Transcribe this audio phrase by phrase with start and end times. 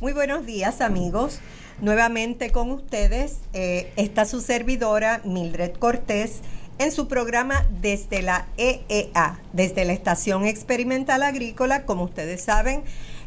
[0.00, 1.38] Muy buenos días amigos.
[1.80, 6.40] Nuevamente con ustedes eh, está su servidora Mildred Cortés
[6.78, 11.84] en su programa desde la EEA, desde la Estación Experimental Agrícola.
[11.84, 12.82] Como ustedes saben,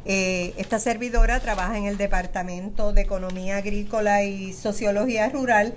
[0.05, 5.73] eh, esta servidora trabaja en el Departamento de Economía Agrícola y Sociología Rural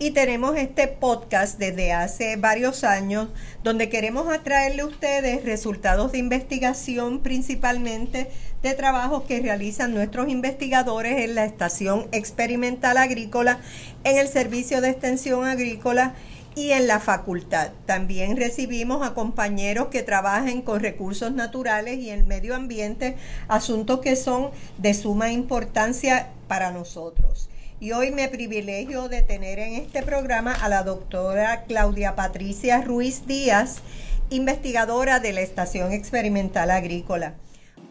[0.00, 3.28] y tenemos este podcast desde hace varios años
[3.62, 8.30] donde queremos atraerle a ustedes resultados de investigación principalmente
[8.62, 13.60] de trabajos que realizan nuestros investigadores en la Estación Experimental Agrícola,
[14.02, 16.14] en el Servicio de Extensión Agrícola
[16.58, 17.70] y en la facultad.
[17.86, 23.16] También recibimos a compañeros que trabajen con recursos naturales y el medio ambiente,
[23.46, 27.48] asuntos que son de suma importancia para nosotros.
[27.78, 33.24] Y hoy me privilegio de tener en este programa a la doctora Claudia Patricia Ruiz
[33.26, 33.76] Díaz,
[34.30, 37.34] investigadora de la Estación Experimental Agrícola.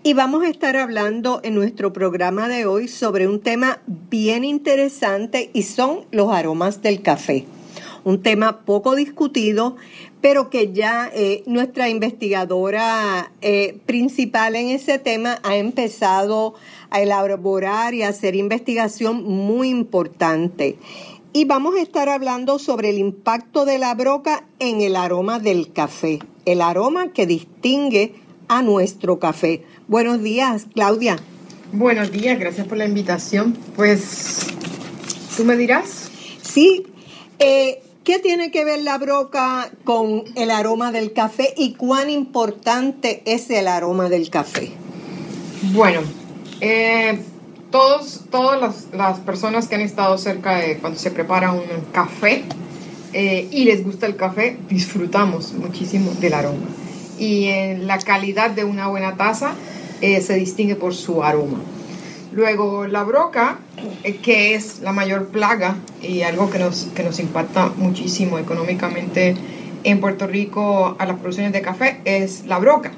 [0.04, 5.52] Y vamos a estar hablando en nuestro programa de hoy sobre un tema bien interesante
[5.54, 7.46] y son los aromas del café
[8.04, 9.76] un tema poco discutido,
[10.22, 16.56] pero que ya eh, nuestra investigadora eh, principal en ese tema ha empezado
[16.90, 20.78] a elaborar y a hacer investigación muy importante.
[21.34, 25.72] Y vamos a estar hablando sobre el impacto de la broca en el aroma del
[25.72, 28.16] café, el aroma que distingue
[28.48, 29.64] a nuestro café.
[29.88, 31.18] Buenos días, Claudia.
[31.74, 33.56] Buenos días, gracias por la invitación.
[33.76, 34.48] Pues,
[35.36, 36.10] ¿tú me dirás?
[36.42, 36.88] Sí,
[37.40, 43.22] eh, ¿Qué tiene que ver la broca con el aroma del café y cuán importante
[43.26, 44.72] es el aroma del café?
[45.74, 46.00] Bueno,
[46.62, 47.20] eh,
[47.70, 52.46] todos, todas las, personas que han estado cerca de cuando se prepara un café
[53.12, 56.68] eh, y les gusta el café, disfrutamos muchísimo del aroma.
[57.20, 59.54] Y en la calidad de una buena taza
[60.00, 61.60] eh, se distingue por su aroma.
[62.38, 63.58] Luego, la broca,
[64.04, 69.34] eh, que es la mayor plaga y algo que nos, que nos impacta muchísimo económicamente
[69.84, 72.92] en Puerto Rico a las producciones de café, es la broca.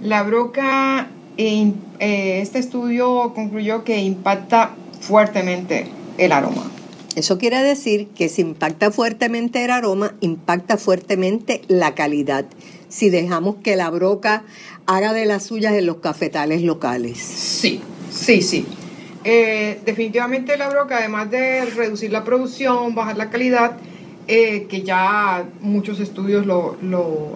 [0.00, 6.70] La broca, eh, este estudio concluyó que impacta fuertemente el aroma.
[7.16, 12.44] Eso quiere decir que si impacta fuertemente el aroma, impacta fuertemente la calidad.
[12.88, 14.44] Si dejamos que la broca
[14.86, 17.18] haga de las suyas en los cafetales locales.
[17.18, 17.80] Sí,
[18.16, 18.66] Sí, sí.
[19.28, 23.76] Eh, definitivamente la broca, además de reducir la producción, bajar la calidad,
[24.28, 26.76] eh, que ya muchos estudios lo,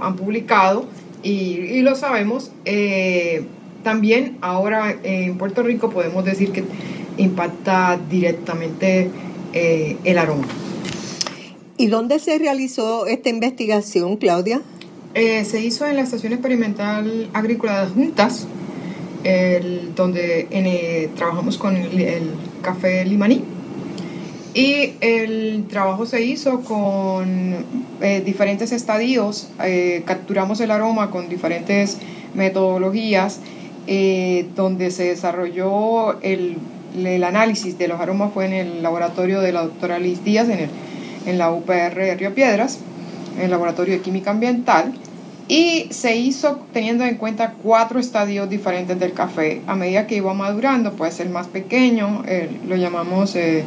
[0.01, 0.87] han publicado
[1.23, 3.45] y, lo sabemos, eh,
[3.83, 6.63] también ahora en Puerto Rico podemos decir que
[7.17, 9.11] impacta directamente
[9.53, 10.47] el aroma.
[11.77, 14.63] ¿Y dónde se realizó esta investigación, Claudia?
[15.13, 18.47] se hizo en la Estación Experimental Agrícola de Juntas,
[19.25, 22.31] el, donde eh, trabajamos con el,
[22.63, 23.43] café limaní.
[24.53, 27.65] Y el trabajo se hizo con
[28.01, 31.99] eh, diferentes estadios, eh, capturamos el aroma con diferentes
[32.35, 33.41] metodologías,
[34.55, 36.59] donde se desarrolló el,
[36.97, 40.69] el, análisis de los aromas fue en el laboratorio de la doctora Liz Díaz en,
[41.27, 42.79] en la UPR de Río Piedras,
[43.37, 44.95] en el laboratorio de química ambiental.
[45.50, 49.62] Y se hizo teniendo en cuenta cuatro estadios diferentes del café.
[49.66, 53.65] A medida que iba madurando, puede ser más pequeño, eh, lo llamamos eh,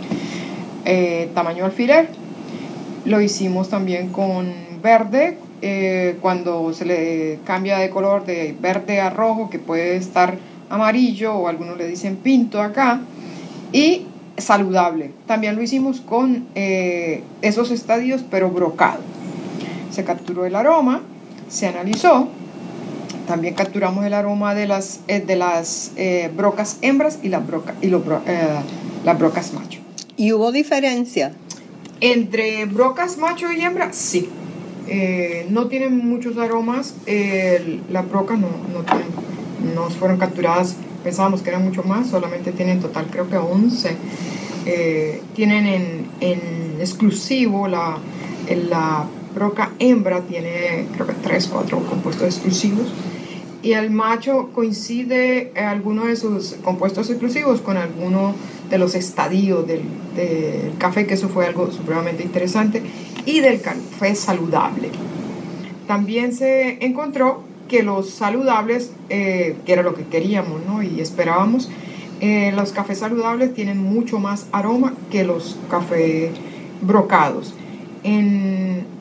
[0.85, 2.07] eh, tamaño alfiler.
[3.03, 5.37] Lo hicimos también con verde,
[6.21, 10.37] cuando se le cambia de color de verde a rojo, que puede estar
[10.69, 13.01] amarillo o algunos le dicen pinto acá.
[13.73, 14.03] Y
[14.37, 15.11] saludable.
[15.27, 19.01] También lo hicimos con esos estadios, pero brocado.
[19.91, 21.01] Se capturó el aroma
[21.49, 22.29] se analizó.
[23.27, 27.73] También capturamos el aroma de las, eh, de las eh, brocas hembras y, las, broca,
[27.81, 27.91] y eh,
[29.05, 29.79] las brocas macho.
[30.17, 31.33] ¿Y hubo diferencia?
[32.01, 34.29] Entre brocas macho y hembra, sí.
[35.49, 36.95] no tienen muchos aromas.
[37.89, 39.07] las brocas no, no, tienen,
[39.73, 40.75] no fueron capturadas.
[41.03, 43.95] Pensábamos que eran mucho más, solamente tienen total creo que 11.
[45.33, 46.41] tienen en, en
[46.79, 47.97] exclusivo la,
[48.69, 52.91] la broca hembra tiene creo que tres, cuatro compuestos exclusivos
[53.63, 58.35] y el macho coincide en alguno de sus compuestos exclusivos con alguno
[58.69, 59.83] de los estadios del,
[60.77, 62.83] café, que eso fue algo supremamente interesante,
[63.25, 64.89] y del café saludable.
[65.87, 70.83] También se encontró que los saludables, eh, que era lo que queríamos ¿no?
[70.83, 71.69] y esperábamos,
[72.25, 76.31] Eh, los cafés saludables tienen mucho más aroma que los cafés
[76.81, 77.53] brocados.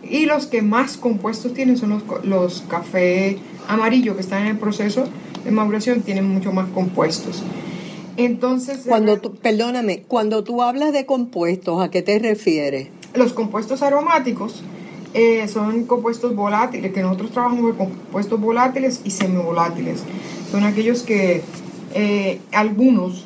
[0.02, 3.36] Y los que más compuestos tienen son los, los cafés
[3.68, 5.04] amarillos que están en el proceso
[5.44, 7.42] de maduración, tienen mucho más compuestos.
[8.16, 12.88] Entonces, cuando tú, perdóname, cuando tú hablas de compuestos, ¿a qué te refieres?
[13.14, 14.62] Los compuestos aromáticos
[15.14, 20.02] eh, son compuestos volátiles, que nosotros trabajamos con compuestos volátiles y semivolátiles.
[20.50, 21.42] Son aquellos que
[21.94, 23.24] eh, algunos,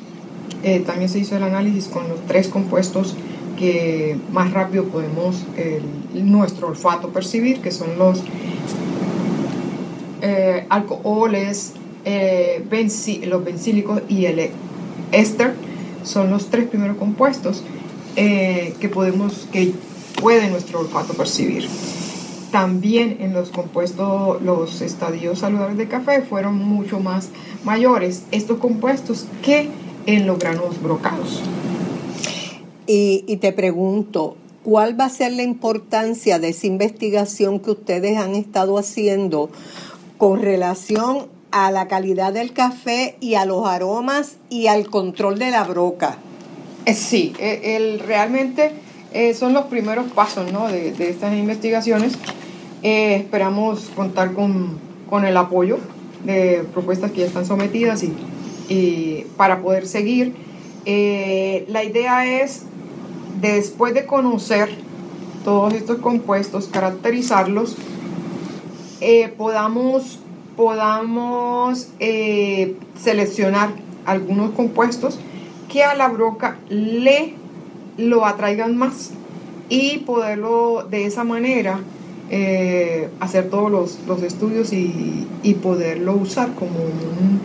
[0.63, 3.15] eh, también se hizo el análisis con los tres compuestos
[3.57, 5.43] que más rápido podemos
[6.13, 8.23] nuestro olfato percibir, que son los
[10.69, 11.73] alcoholes,
[13.25, 14.51] los bencílicos y el
[15.11, 15.53] éster
[16.03, 17.63] son los tres primeros compuestos
[18.15, 19.73] eh, que podemos, que
[20.21, 21.67] puede nuestro olfato percibir.
[22.51, 27.29] También en los compuestos, los estadios saludables de café fueron mucho más
[27.63, 29.69] mayores estos compuestos que
[30.05, 31.43] en los granos brocados.
[32.87, 38.33] Y, te pregunto, ¿cuál va a ser la importancia de esa investigación que ustedes han
[38.33, 39.49] estado haciendo
[40.17, 45.51] con relación a la calidad del café y a los aromas y al control de
[45.51, 46.17] la broca.
[46.85, 48.71] Eh, sí, eh, el, realmente
[49.13, 50.67] eh, son los primeros pasos ¿no?
[50.67, 52.13] de, estas investigaciones.
[52.81, 54.77] esperamos contar con,
[55.09, 55.79] con, el apoyo
[56.23, 58.13] de propuestas que ya están sometidas y,
[58.69, 60.33] y para poder seguir.
[60.85, 62.63] la idea es,
[63.41, 64.69] después de conocer
[65.43, 67.75] todos estos compuestos, caracterizarlos,
[69.37, 70.19] podamos
[70.57, 73.69] podamos eh, seleccionar
[74.05, 75.19] algunos compuestos
[75.69, 77.35] que a la broca le
[77.97, 79.11] lo atraigan más
[79.69, 81.79] y poderlo de esa manera
[82.29, 87.39] eh, hacer todos los, estudios y, y, poderlo usar como un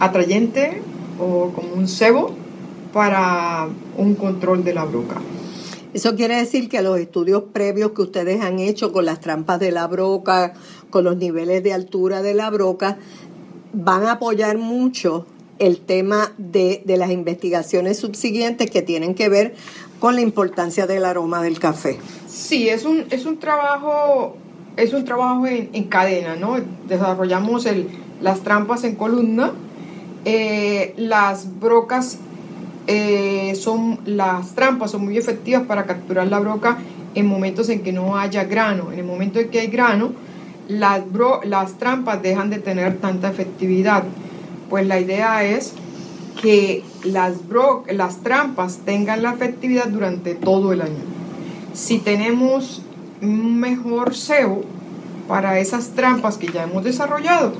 [0.00, 0.82] atrayente
[1.20, 2.32] o como un cebo
[2.94, 3.68] para
[3.98, 5.20] un control de la broca.
[5.92, 9.72] Eso quiere decir que los estudios previos que ustedes han hecho con las trampas de
[9.72, 10.54] la broca,
[10.90, 12.96] con los niveles de altura de la broca,
[13.72, 15.26] van a apoyar mucho
[15.58, 19.56] el tema de, las investigaciones subsiguientes que tienen que ver
[19.98, 21.98] con la importancia del aroma del café.
[22.28, 24.36] Sí, es un, es un trabajo,
[24.76, 26.58] es un trabajo en, cadena, ¿no?
[26.86, 27.88] Desarrollamos el,
[28.20, 29.52] las trampas en columna,
[30.24, 32.18] eh, las brocas
[32.86, 36.78] eh, son, las trampas son muy efectivas para capturar la broca
[37.14, 38.92] en momentos en que no haya grano.
[38.92, 40.12] En el momento en que hay grano,
[40.68, 41.02] las,
[41.44, 44.04] las trampas dejan de tener tanta efectividad.
[44.68, 45.74] Pues la idea es
[46.40, 47.34] que las,
[47.90, 51.04] las trampas tengan la efectividad durante todo el año.
[51.72, 52.82] Si tenemos
[53.22, 54.62] un mejor cebo
[55.28, 57.52] para esas trampas que ya hemos desarrollado,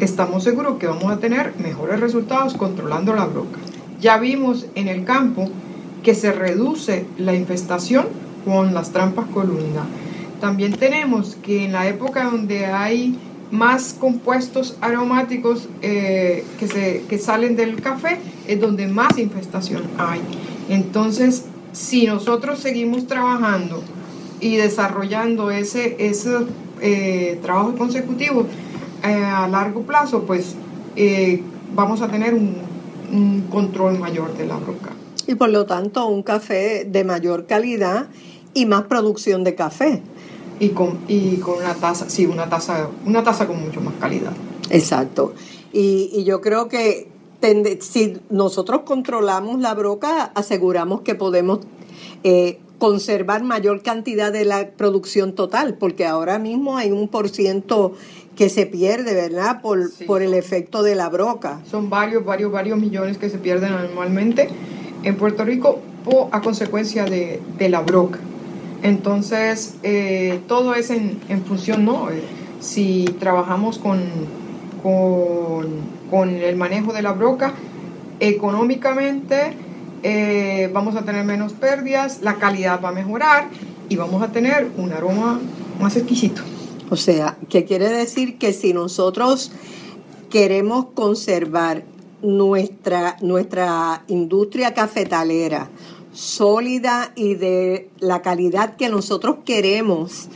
[0.00, 3.58] estamos seguros que vamos a tener mejores resultados controlando la broca.
[4.02, 5.48] Ya vimos en el campo
[6.02, 8.08] que se reduce la infestación
[8.44, 9.86] con las trampas columna
[10.42, 13.16] también tenemos que en la época donde hay
[13.52, 18.18] más compuestos aromáticos eh, que, se, que salen del café,
[18.48, 20.20] es donde más infestación hay.
[20.68, 23.84] Entonces, si nosotros seguimos trabajando
[24.40, 26.38] y desarrollando ese, ese
[26.80, 28.48] eh, trabajo consecutivo
[29.04, 30.56] eh, a largo plazo, pues
[31.72, 32.56] vamos a tener un,
[33.12, 34.90] un control mayor de la roca.
[35.26, 38.08] Y por lo tanto, un café de mayor calidad
[38.54, 40.02] y más producción de café
[40.58, 44.32] y con, y con una taza, sí, una taza, una taza con mucho más calidad.
[44.70, 45.34] Exacto.
[45.72, 47.08] Y, y yo creo que
[47.80, 51.60] si nosotros controlamos la broca, aseguramos que podemos
[52.22, 57.92] eh, conservar mayor cantidad de la producción total, porque ahora mismo hay un por ciento
[58.34, 59.62] que se pierde, ¿verdad?
[59.62, 61.60] Por, por el efecto de la broca.
[61.70, 64.48] Son varios, varios, varios millones que se pierden anualmente
[65.04, 65.78] en Puerto Rico
[66.32, 68.18] a consecuencia de, de la broca.
[68.82, 72.10] Entonces, eh, todo es en, función, ¿no?
[72.10, 72.20] Eh,
[72.58, 74.02] si trabajamos con,
[74.82, 77.54] con, el manejo de la broca,
[78.18, 79.52] económicamente
[80.02, 83.48] eh, vamos a tener menos pérdidas, la calidad va a mejorar
[83.88, 85.40] y vamos a tener un aroma
[85.80, 86.42] más exquisito.
[86.90, 88.38] O sea, ¿qué quiere decir?
[88.38, 89.52] Que si nosotros
[90.30, 91.84] queremos conservar
[92.22, 95.68] nuestra, nuestra industria cafetalera,
[96.12, 100.28] sólida y de la calidad que nosotros queremos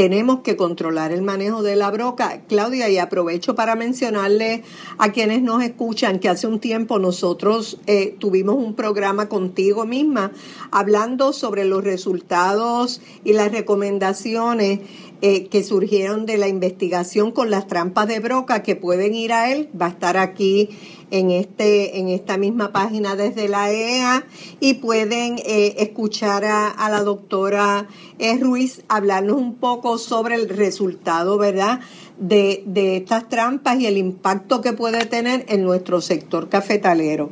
[0.00, 2.40] tenemos que controlar el manejo de la broca.
[2.48, 4.62] Claudia, y aprovecho para mencionarle
[4.96, 10.32] a quienes nos escuchan que hace un tiempo nosotros eh, tuvimos un programa contigo misma
[10.70, 14.80] hablando sobre los resultados y las recomendaciones
[15.22, 19.52] eh, que surgieron de la investigación con las trampas de broca que pueden ir a
[19.52, 19.68] él.
[19.78, 20.70] Va a estar aquí
[21.10, 24.24] en, este, en esta misma página desde la EA
[24.60, 27.86] y pueden eh, escuchar a, la doctora
[28.18, 31.80] eh, Ruiz hablarnos un poco sobre el resultado, ¿verdad?
[32.18, 37.30] De, de, estas trampas y el impacto que puede tener en nuestro sector cafetalero.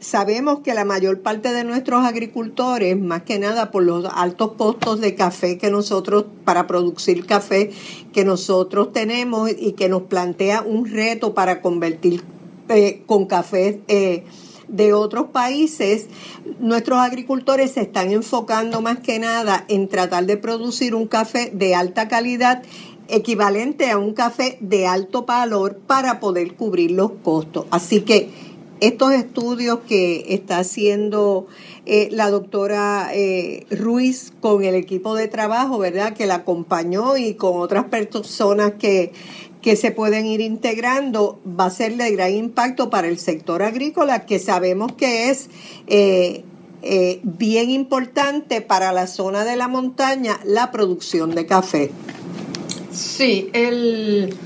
[0.00, 5.00] Sabemos que la mayor parte de nuestros agricultores, más que nada por los altos costos
[5.00, 6.93] de café que nosotros, para producir
[7.26, 7.70] café
[8.12, 12.22] que nosotros tenemos y que nos plantea un reto para convertir
[12.68, 14.24] eh, con café eh,
[14.68, 16.06] de otros países,
[16.58, 21.74] nuestros agricultores se están enfocando más que nada en tratar de producir un café de
[21.74, 22.62] alta calidad
[23.08, 27.66] equivalente a un café de alto valor para poder cubrir los costos.
[27.70, 28.30] Así que
[28.86, 31.46] estos estudios que está haciendo
[31.86, 33.10] eh, la doctora
[33.70, 36.14] Ruiz con el equipo de trabajo, ¿verdad?
[36.14, 39.12] Que la acompañó y con otras personas que,
[39.64, 44.26] que se pueden ir integrando va a ser de gran impacto para el sector agrícola,
[44.26, 45.48] que sabemos que es
[45.86, 46.44] eh,
[46.82, 51.90] eh, bien importante para la zona de la montaña la producción de café.
[52.92, 54.36] Sí, el,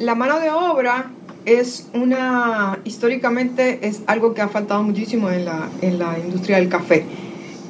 [0.00, 1.12] la mano de obra
[1.46, 6.68] es una, históricamente es algo que ha faltado muchísimo en la, en la industria del
[6.68, 7.04] café.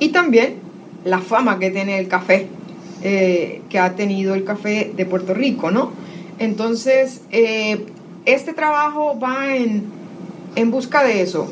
[0.01, 0.57] Y también
[1.05, 2.49] la fama que tiene el café,
[3.03, 5.93] eh, que ha tenido el café de Puerto Rico, ¿no?
[6.39, 7.87] Entonces, eh,
[8.25, 9.85] este trabajo va en,
[10.71, 11.49] busca de eso.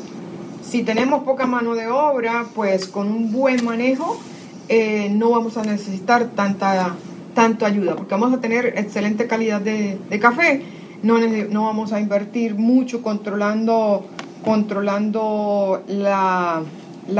[0.61, 4.19] Si tenemos poca mano de obra, pues con un buen manejo
[4.67, 6.95] eh, no vamos a necesitar tanta
[7.35, 10.63] tanto ayuda, porque vamos a tener excelente calidad de, café,
[11.05, 14.07] no, no, vamos a invertir mucho controlando,
[14.43, 16.63] controlando la,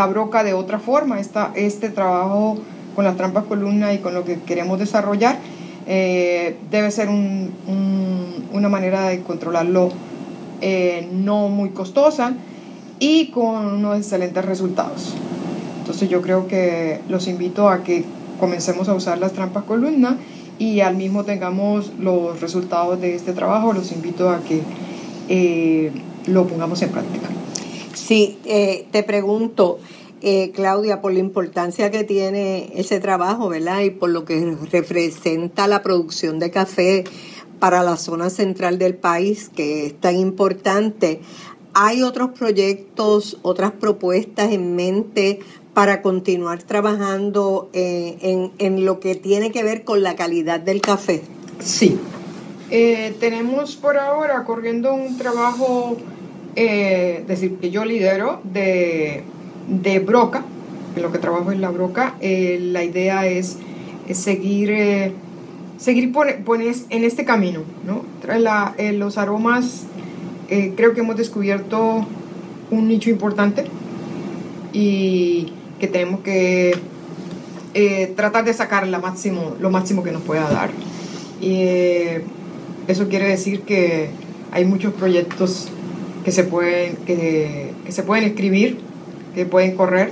[0.09, 1.19] broca de otra forma.
[1.19, 2.57] Esta, este trabajo
[2.95, 5.37] con las trampas columna y con lo que queremos desarrollar
[5.85, 9.91] eh, debe ser una manera de controlarlo
[10.61, 12.33] eh, no muy costosa
[12.97, 15.13] y con unos excelentes resultados.
[15.81, 18.03] Entonces yo creo que los invito a que
[18.39, 20.17] comencemos a usar las trampas columna
[20.59, 24.61] y al mismo tengamos los resultados de este trabajo, los invito a que
[25.29, 25.91] eh,
[26.27, 27.27] lo pongamos en práctica.
[27.93, 29.79] Sí, te pregunto,
[30.27, 33.81] eh, Claudia, por la importancia que tiene ese trabajo, ¿verdad?
[33.81, 37.03] Y por lo que representa la producción de café
[37.59, 41.21] para la zona central del país, que es tan importante.
[41.75, 45.41] ¿Hay otros proyectos, otras propuestas en mente
[45.75, 51.21] para continuar trabajando eh, en, lo que tiene que ver con la calidad del café?
[51.59, 51.99] Sí.
[52.71, 55.97] Eh, tenemos por ahora corriendo un trabajo,
[56.55, 59.23] decir, que yo lidero, de
[59.67, 60.43] de broca,
[60.95, 63.57] en lo que trabajo en la broca, eh, la idea es,
[64.11, 65.11] seguir, eh,
[65.77, 66.13] seguir
[66.89, 68.03] en este camino, ¿no?
[68.77, 69.85] Eh, los aromas,
[70.47, 72.05] creo que hemos descubierto
[72.71, 73.65] un nicho importante
[74.73, 76.77] y que tenemos que
[78.15, 80.71] tratar de sacar la máximo, lo máximo que nos pueda dar.
[81.41, 81.65] Y
[82.87, 84.09] eso quiere decir que
[84.51, 85.67] hay muchos proyectos
[86.23, 88.79] que se pueden, que, que se pueden escribir
[89.35, 90.11] que pueden correr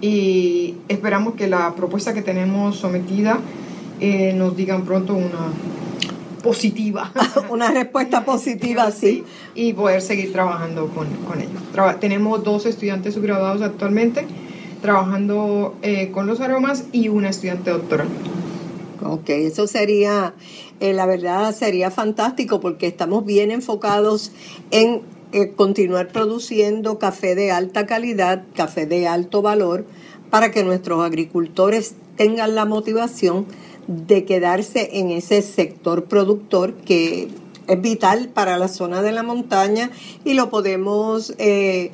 [0.00, 3.40] y esperamos que la propuesta que tenemos sometida
[4.00, 5.52] eh, nos digan pronto una
[6.42, 7.10] positiva.
[7.50, 9.24] una respuesta positiva, sí.
[9.54, 12.00] Y poder seguir trabajando con, con ellos.
[12.00, 14.26] tenemos dos estudiantes subgraduados actualmente
[14.84, 18.06] trabajando eh, con los aromas y una estudiante doctoral.
[19.02, 20.34] Ok, eso sería,
[20.78, 24.30] eh, la verdad sería fantástico porque estamos bien enfocados
[24.70, 25.00] en
[25.32, 29.86] eh, continuar produciendo café de alta calidad, café de alto valor,
[30.28, 33.46] para que nuestros agricultores tengan la motivación
[33.86, 37.30] de quedarse en ese sector productor que
[37.68, 39.90] es vital para la zona de la montaña
[40.26, 41.90] y lo podemos eh,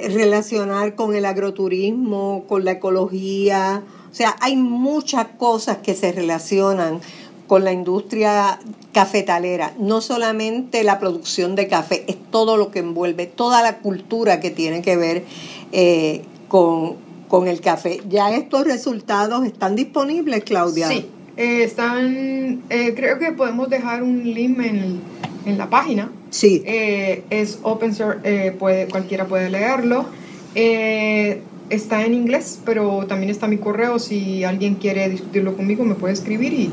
[0.00, 3.82] relacionar con el agroturismo, con la ecología.
[4.10, 7.00] O sea, hay muchas cosas que se relacionan
[7.46, 8.58] con la industria
[8.92, 14.40] cafetalera, no solamente la producción de café, es todo lo que envuelve, toda la cultura
[14.40, 15.24] que tiene que ver
[15.72, 16.96] eh, con,
[17.46, 18.00] el café.
[18.08, 20.88] ¿Ya estos resultados están disponibles, Claudia?
[20.88, 25.00] Sí, eh, están, eh, creo que podemos dejar un link en,
[25.46, 26.10] en la página.
[26.30, 26.62] Sí.
[26.66, 30.06] es open source, puede, cualquiera puede leerlo.
[30.54, 33.98] está en inglés, pero también está mi correo.
[33.98, 36.70] Si alguien quiere discutirlo conmigo, me puede escribir y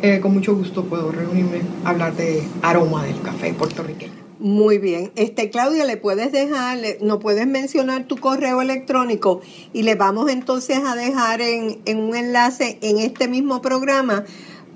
[0.00, 4.12] eh, con mucho gusto puedo reunirme a hablar de aroma del café puertorriqueño.
[4.38, 5.10] Muy bien.
[5.16, 9.40] Este, Claudia, le puedes dejar, no puedes mencionar tu correo electrónico
[9.72, 14.24] y le vamos entonces a dejar en, en un enlace en este mismo programa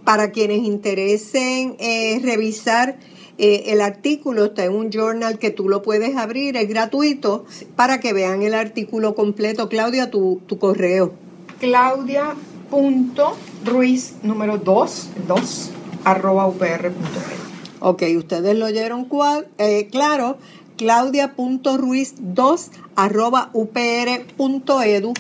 [0.05, 2.99] para quienes interesen eh, revisar
[3.39, 4.45] eh, el artículo.
[4.47, 7.45] Está en un journal que tú lo puedes abrir, es gratuito,
[7.77, 9.69] para que vean el artículo completo.
[9.69, 11.13] Claudia, tu, tu correo.
[11.61, 12.25] Claudia.ruiz
[14.23, 15.71] número 2, 2,
[16.05, 16.53] arroba.
[17.81, 19.09] Ok, ustedes lo oyeron
[19.59, 20.39] eh, claro.
[20.77, 25.13] Claudia.ruiz2 arroba upr.edu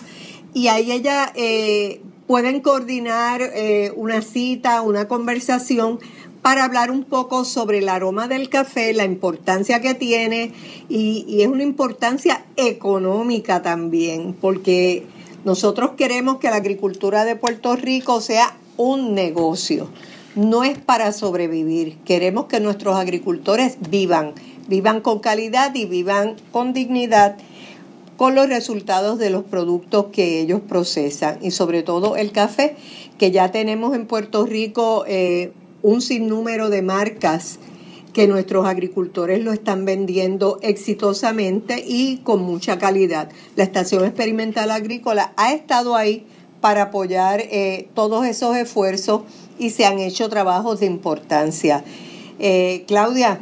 [0.54, 5.98] y ahí ella eh, pueden coordinar eh, una cita, una conversación
[6.42, 10.52] para hablar un poco sobre el aroma del café, la importancia que tiene
[10.88, 15.06] y, y, es una importancia económica también, porque
[15.44, 19.88] nosotros queremos que la agricultura de Puerto Rico sea un negocio
[20.34, 21.98] no es para sobrevivir.
[22.04, 24.32] Queremos que nuestros agricultores vivan,
[24.68, 27.36] vivan con calidad y vivan con dignidad
[28.22, 32.76] con los resultados de los productos que ellos procesan y sobre todo el café,
[33.18, 35.50] que ya tenemos en Puerto Rico eh,
[35.82, 37.58] un sinnúmero de marcas
[38.12, 43.28] que nuestros agricultores lo están vendiendo exitosamente y con mucha calidad.
[43.56, 46.24] La Estación Experimental Agrícola ha estado ahí
[46.60, 49.22] para apoyar eh, todos esos esfuerzos
[49.58, 51.82] y se han hecho trabajos de importancia.
[52.38, 53.40] Eh, Claudia,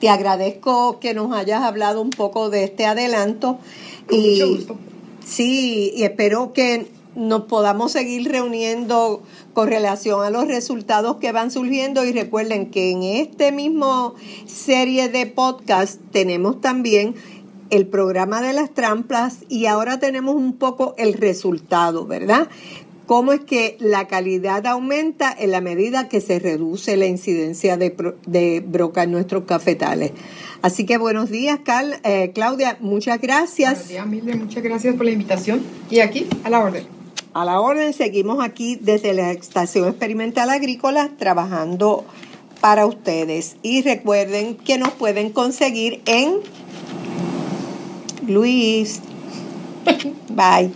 [0.00, 3.58] te agradezco que nos hayas hablado un poco de este adelanto.
[4.10, 4.76] y, mucho gusto.
[5.24, 6.86] Sí, y espero que
[7.16, 9.22] nos podamos seguir reuniendo
[9.54, 15.08] con relación a los resultados que van surgiendo y recuerden que en este mismo serie
[15.08, 17.14] de podcast tenemos también
[17.70, 22.48] el programa de las trampas y ahora tenemos un poco el resultado, ¿verdad?
[23.06, 27.94] Cómo es que la calidad aumenta en la medida que se reduce la incidencia de,
[28.26, 30.12] de broca en nuestros cafetales.
[30.62, 33.88] Así que buenos días, Carl, eh, Claudia, muchas gracias.
[33.88, 35.62] Buenos días, muchas gracias por la invitación.
[35.90, 36.84] Y aquí, a la orden.
[37.32, 42.04] A la orden, seguimos aquí desde la Estación Experimental Agrícola trabajando
[42.60, 43.56] para ustedes.
[43.62, 46.38] Y recuerden que nos pueden conseguir en
[48.26, 49.00] Luis.
[50.30, 50.72] Bye.